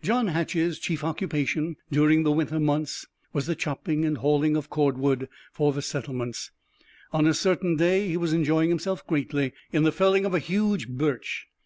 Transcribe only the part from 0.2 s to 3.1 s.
Hatch's chief occupation, during the winter months,